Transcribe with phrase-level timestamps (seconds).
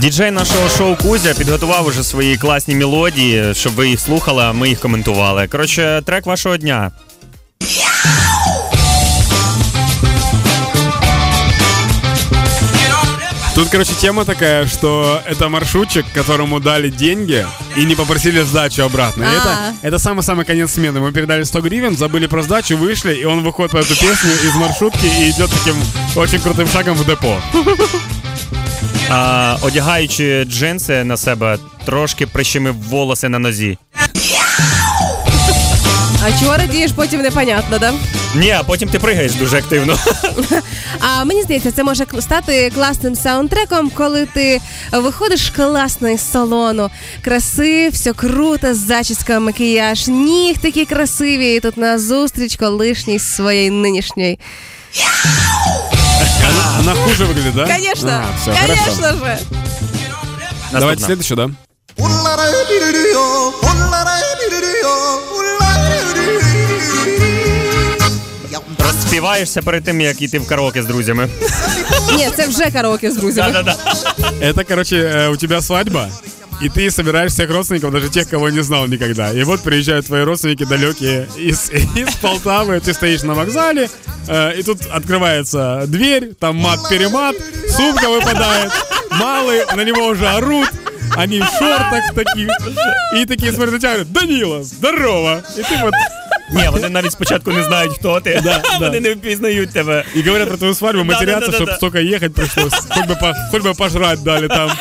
[0.00, 4.68] Діджей нашого шоу Кузя підготував уже свої класні мелодії, щоб ви їх слухали, а ми
[4.68, 5.46] їх коментували.
[5.46, 6.92] Коротше, трек вашого дня.
[13.54, 17.46] Тут, короче, тема такая, что это маршрутчик, которому дали деньги
[17.76, 19.22] и не попросили сдачу обратно.
[19.22, 20.98] И это, это самый-самый конец смены.
[20.98, 24.54] Мы передали 100 гривен, забыли про сдачу, вышли, и он выходит по эту песню из
[24.56, 25.76] маршрутки и идет таким
[26.16, 27.40] очень крутым шагом в депо.
[29.10, 33.78] А, одягаючи джинси на себе, трошки прищемив волоси на нозі.
[36.26, 37.92] А чого радієш, потім непонятно, да?
[38.34, 39.98] Ні, а потім ти пригаєш дуже активно.
[41.00, 44.60] А мені здається, це може стати класним саундтреком, коли ти
[44.92, 46.90] виходиш класно із салону,
[47.22, 54.38] краси, все круто, зачіска, макіяж, ніг такі красиві, і тут на зустріч колишній своєї нинішньої.
[56.49, 57.65] Она, она хуже выглядит, да?
[57.65, 58.83] Конечно, А, всё, хорошо.
[58.83, 59.39] конечно же.
[60.71, 61.05] Давайте Наступна.
[61.05, 61.49] следующую, да?
[68.79, 71.29] Розспіваєшся перед тим, як йти в караоке з друзями.
[72.17, 73.51] Ні, це вже караоке з друзями.
[73.51, 74.47] Да-да-да.
[74.47, 76.09] Это, короче, э, у тебя свадьба,
[76.61, 79.31] и ты собираешь всех родственников, даже тех, кого не знал никогда.
[79.31, 83.89] И вот приезжают твои родственники далекие из, из Полтавы, ты стоишь на вокзале,
[84.27, 87.35] э, и тут открывается дверь, там мат-перемат,
[87.69, 88.71] сумка выпадает,
[89.11, 90.69] малые на него уже орут,
[91.15, 92.49] они в шортах таких,
[93.15, 95.43] и такие смотрят на тебя, говорят, Данила, здорово!
[95.57, 95.93] И ты вот
[96.51, 98.41] Ні, вони навіть спочатку не знають, хто ти.
[98.43, 98.77] Да, да.
[98.79, 100.03] Вони не впізнають тебе.
[100.15, 101.71] и говорят про твою свадьбу, матерятся, Да-да-да-да-да.
[101.71, 104.71] чтобы столько ехать пришлось, хоть бы, по- хоть бы пожрать дали там.